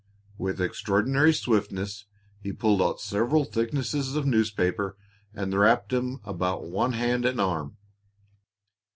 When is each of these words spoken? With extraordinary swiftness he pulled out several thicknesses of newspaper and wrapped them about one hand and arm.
With 0.39 0.59
extraordinary 0.59 1.31
swiftness 1.31 2.05
he 2.39 2.51
pulled 2.53 2.81
out 2.81 2.99
several 2.99 3.45
thicknesses 3.45 4.15
of 4.15 4.25
newspaper 4.25 4.97
and 5.31 5.53
wrapped 5.53 5.89
them 5.89 6.21
about 6.23 6.63
one 6.67 6.93
hand 6.93 7.23
and 7.23 7.39
arm. 7.39 7.77